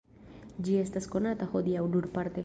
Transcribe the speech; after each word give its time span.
Ĝi 0.67 0.77
estas 0.83 1.07
konata 1.15 1.49
hodiaŭ 1.53 1.87
nur 1.97 2.09
parte. 2.17 2.39